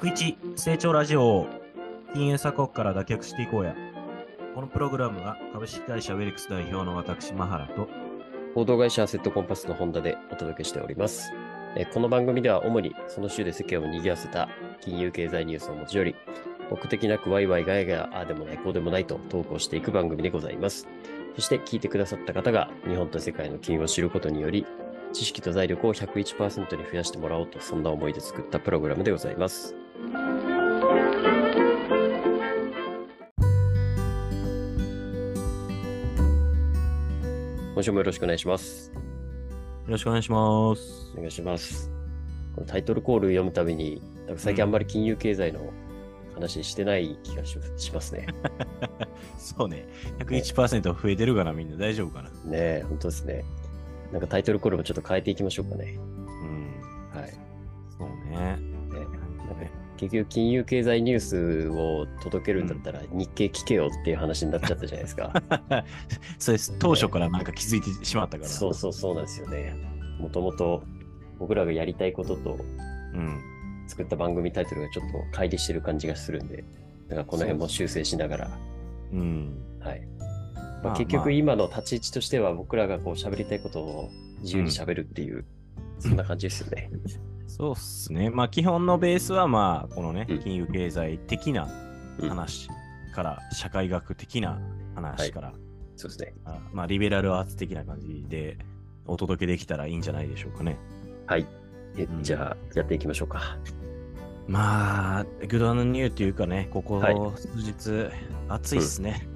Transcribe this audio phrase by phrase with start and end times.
[0.00, 1.46] 101成長ラジオを
[2.14, 3.74] 金融鎖国から脱却していこうや。
[4.54, 7.86] このプログラムは株式会社ウェリクス代表の私、マハラと、
[8.54, 11.30] 報道会社アセットコンパスのホンダでお届けしております。
[11.76, 14.48] えこの番組では主にその週で世間を賑わせた
[14.80, 16.16] 金融経済ニュースを持ち寄り、
[16.70, 20.88] 目的なくワイワイガヤガヤ、ああでもない、こうでもないと投稿していく番組でございます。
[21.34, 24.64] そして聞いてくださった方が日本と世界の金融を知ることにより、
[25.12, 29.76] 知識と財力を101%に増やしてもらおうと、そんな思いで作ったプログラムでございます。
[37.74, 38.90] 今週もよろしくお願いします。
[38.94, 39.00] よ
[39.88, 41.18] ろしくお願いしますお。
[41.18, 41.90] 願いします。
[42.54, 45.70] このタイトルコール読むたびに、なんか最近あんまり金融経済の
[46.34, 48.26] 話してない気がししますね。
[49.36, 49.86] そうね、
[50.18, 52.30] 101%増えてるかな、みんな大丈夫かな。
[52.30, 53.44] ねえ、本当ですね。
[54.12, 55.98] なんかタイトルコールもちょっと変えていきましょうかね。
[55.98, 57.32] うん、はい。
[57.98, 58.69] そうね。
[60.00, 65.30] 結局金融経済ニュースを届けるんだったら日経聞けよっていう話になっちゃったじゃないですか。
[66.38, 66.74] そうです。
[66.78, 68.48] 当初からなんか気づいてしまったから。
[68.48, 69.74] そうそうそうなんですよね。
[70.18, 70.82] もともと
[71.38, 72.58] 僕らがやりたいことと
[73.12, 73.40] うん。
[73.88, 76.64] 作った番組タイトルがちょっと乖離してる感じがするんで、
[77.08, 78.58] だからこの辺も修正しながら
[79.12, 79.62] うん。
[79.80, 80.00] はい。
[80.56, 85.44] まあまあ、結局今の立ち位置としては僕らがこう喋りたいことを自由に喋るっていう、
[85.98, 86.88] そんな感じですよね。
[87.50, 88.30] そうっすね。
[88.30, 91.68] まあ、基本のベースは、まあ、このねうん、金融経済的な
[92.18, 92.68] うん話
[93.12, 94.60] から、社会学的な
[94.94, 95.52] 話から、
[95.96, 96.34] そうですね。
[96.44, 98.58] あまあ、リベラルアーツ的な感じで
[99.06, 100.78] お届けできたらいいんじゃないでしょうかね。
[101.26, 101.46] はい。
[101.96, 103.58] えうんじゃあ、やっていきましょうか。
[104.46, 108.12] まあ、グドアのニューっていうかね、ここはい数日、
[108.48, 109.26] 暑いっすね。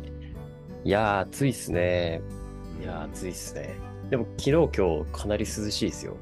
[0.84, 2.20] いやー、暑いっすね。
[2.80, 3.76] いやー、暑いっすね。
[4.10, 6.16] でも、昨日、今日、かなり涼しいですよ。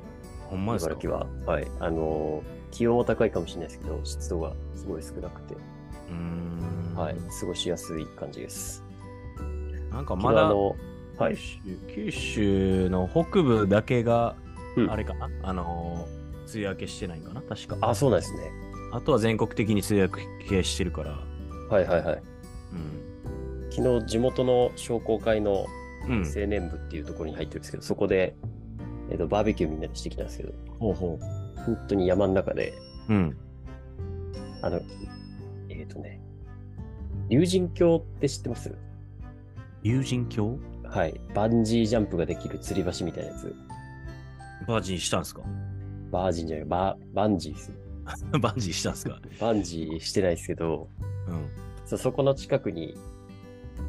[0.52, 0.92] ほんまですか？
[0.92, 1.26] 茨城は。
[1.46, 1.66] はい。
[1.80, 6.94] あのー気温は高いかもしれないですけど、湿度がすごい少なくて、うーん。
[6.96, 7.16] はい。
[7.38, 8.82] 過ごしやすい感じです。
[9.90, 11.36] なんかまだ、はい
[11.94, 12.10] 九。
[12.10, 14.36] 州九州の北部だけが、
[14.76, 17.42] うんあれかな、あのー、梅雨明けしてないんかな？
[17.42, 17.76] 確か。
[17.82, 18.50] あ、そうなんですね。
[18.90, 20.08] あとは全国的に梅雨
[20.44, 21.10] 明けしてるから。
[21.68, 22.22] はいはいはい。
[22.72, 22.76] う
[23.66, 23.70] ん。
[23.70, 25.66] 昨日、地元の商工会の
[26.08, 26.24] うん。
[26.24, 28.34] 青年部っていうところに入ってるんですけど、そこで、
[29.12, 31.18] えっとバーベキューみんなでしてきたんですけど、ほうほ
[31.66, 32.72] 本当に山の中で、
[33.10, 33.12] う。
[33.12, 33.36] うん。
[34.62, 34.80] あの、
[35.68, 36.18] えっ、とね、
[37.28, 38.74] 竜神峡って知ってます？
[39.82, 41.20] 友人橋はい。
[41.34, 43.54] バンジージャンプができる吊り橋みたいなやつ。
[44.66, 45.42] バージンしたんすか？
[46.10, 47.72] バージンじゃない、ババンジーです。
[48.40, 49.20] バンジーしたんすか？
[49.40, 50.88] バンジーしてないですけど、
[51.28, 51.48] うん。
[51.86, 52.96] そそこの近くに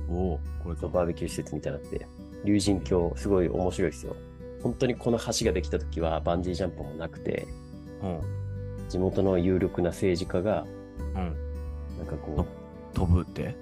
[0.09, 0.75] おお、これ。
[0.89, 2.05] バーベキュー施設みたいなって、
[2.43, 4.15] 竜神峡、すごい面白いですよ。
[4.63, 7.45] 本当にこの橋ができた時はバンジージャンプもなくて、
[8.01, 8.21] うん。
[8.89, 10.65] 地元の有力な政治家が、
[10.97, 11.35] うん。
[11.97, 12.45] なんかこ
[12.93, 13.55] 飛ぶって？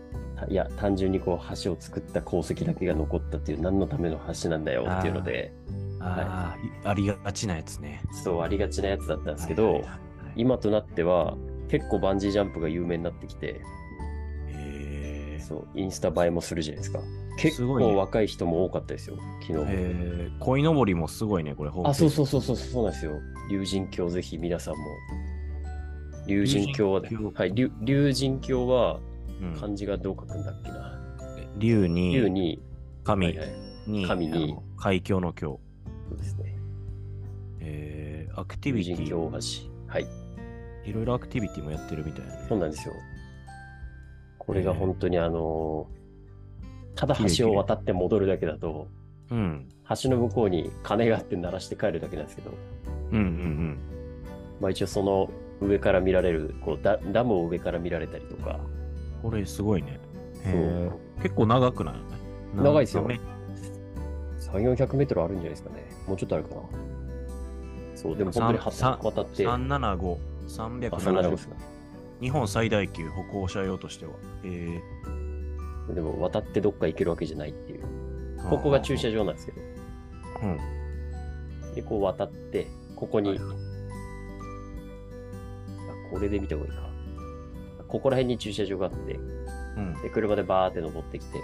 [0.49, 5.53] いや、単純にこう橋を作った功績だけが残ったっていう何のための橋なんだよっていうので、
[5.99, 8.01] ああ、ありがちなやつね。
[8.23, 9.99] そうありがちなやつだったんですけど、はいはいはい
[10.37, 11.35] 今となっては
[11.67, 13.59] 結構バンジージャンプが有名になってきて、
[14.47, 17.01] へーそう、インスタ映えもするじゃないですか。
[17.41, 19.65] 結構若い人も多かったですよ、昨日も。
[19.67, 21.71] えー、鯉のぼりもすごいね、これ。
[21.83, 22.11] あ、そうう。
[22.11, 23.13] そうそうそう、そうなんですよ。
[23.49, 24.81] 竜神峡ぜひ皆さんも。
[26.27, 27.01] 竜神峡は、
[27.33, 28.99] はい、竜竜神峡は
[29.41, 30.99] うん、漢字がどう書くんだっけな。
[31.57, 32.61] 竜に、竜に、
[33.03, 33.49] 神はいはい、
[33.87, 35.59] に、神に海峡の峡。
[36.09, 36.55] そうですね。
[37.59, 39.37] えー、アクティ竜ビティ、神峡大橋。
[39.87, 40.07] はい、
[40.85, 42.45] いろいろアクティビティもやってるみたいなね。
[42.47, 42.93] そうなんですよ。
[44.37, 46.00] これが本当にあのー
[46.95, 48.87] ただ橋を渡って戻るだけだと、
[49.29, 49.69] うん。
[50.01, 52.51] 橋の向こうに鐘があって鳴らして帰るだけなんですけど、
[53.11, 53.77] うんうん
[54.59, 55.29] まあ一応その
[55.59, 58.59] 上から見られる、こうダダムを上から見られたりとか、
[59.23, 59.31] うん。
[59.31, 59.99] これすごいね。
[61.21, 61.95] 結構長くない？
[62.55, 63.19] 長いですよね。
[64.39, 65.85] 3、400メートルあるんじゃないですかね。
[66.07, 66.61] もうちょっとあるかな。
[67.95, 70.17] そう、でも本当に渡って、あ、375、
[70.47, 71.55] そんなの370ですか。
[72.19, 74.13] 日本最大級歩行者用としては。
[74.43, 74.81] え
[75.89, 77.83] でも渡ってどっか行けるわけじゃないっていう。
[78.37, 79.61] ー、ここが駐車場なんですけど。
[80.43, 81.73] うん。
[81.75, 83.41] で、こう渡って、ここに、はいあ
[86.11, 86.89] これで見た方がいいか。
[87.87, 89.13] ここら辺に駐車場があって、
[89.77, 90.01] うん。
[90.01, 91.39] で、車でバーって登ってきて、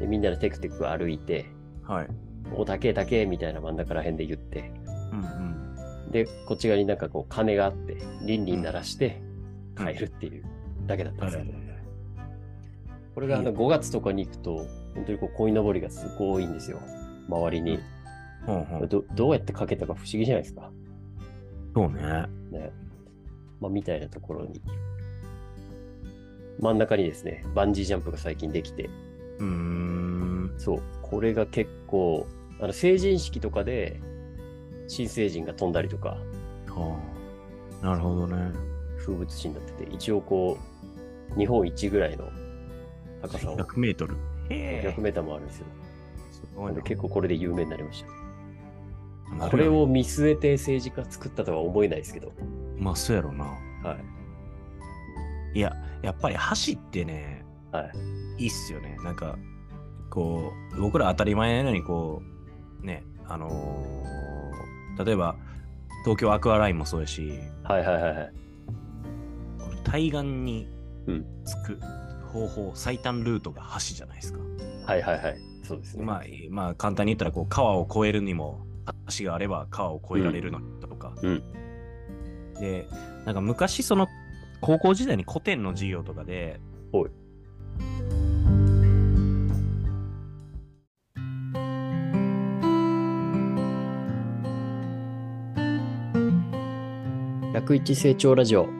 [0.00, 1.46] で、みんなでテクテク歩いて、
[1.82, 2.08] はい。
[2.54, 4.72] お、高え高えみたいな真ん中ら辺で言って、
[5.12, 6.10] うんうん。
[6.10, 9.20] で、こっち側になんかこう鐘があって、リンリン鳴らして
[9.76, 10.44] 帰るっていう
[10.86, 11.69] だけだったんですけど、
[13.20, 16.80] これがあのいい5月とかに行くと、本当にこう鯉のぼりがすごい多いんですよ。
[17.28, 17.78] 周りに。
[18.46, 20.70] ほんほんどどうやってかけたか不思議じゃないですか。
[21.74, 22.00] そうね。
[22.50, 22.72] ね。
[23.60, 24.62] まあ、みたいなところに、
[26.60, 28.88] 真ん中にですね、バンジージャンプが最近できて、
[29.38, 30.54] うーん。
[30.56, 32.26] そう、これが結構、
[32.58, 34.00] あの成人式とかで
[34.88, 36.16] 新成人が飛んだりとか、
[36.68, 36.98] は
[37.82, 37.84] あ。
[37.84, 38.50] なるほどね。
[38.96, 40.56] 風物詩になってて、一応こ
[41.36, 42.30] う、日本一ぐらいの
[43.22, 44.16] 高さを、100メートル。
[44.48, 45.66] へ100メーターもあるんですよ。
[46.30, 48.04] すごい結構これで有名になりまし
[49.38, 49.48] た。
[49.48, 52.32] これを見据えて政治家作ったとは思えないですけど、
[52.76, 53.44] まあ、そうやろな。
[53.44, 53.96] は
[55.54, 55.58] い。
[55.58, 57.84] いや、やっぱり橋ってね、は
[58.38, 58.44] い。
[58.44, 58.96] いいっすよね。
[59.04, 59.38] なんか、
[60.08, 62.22] こう、僕ら当たり前なのに、こ
[62.82, 65.36] う、ね、あのー例えば、
[66.04, 68.32] 東京アクアラインもそうやし、はいはいはいはい。
[69.84, 70.66] 対岸に
[71.06, 71.80] うん着く
[72.30, 74.40] 方法、最短ルートが橋じゃないですか。
[74.86, 75.38] はいはいはい。
[75.62, 76.04] そうですね。
[76.04, 78.66] まあ、まあ、簡単に言ったら、こう、川を越えるにも、
[79.18, 81.14] 橋があれば川を越えられるのとか。
[81.22, 81.42] うん
[82.60, 82.86] で、
[83.24, 84.06] なんか昔、その、
[84.60, 86.60] 高校時代に古典の授業とかで、
[86.92, 87.10] おい
[97.54, 98.79] 101成長ラジオ。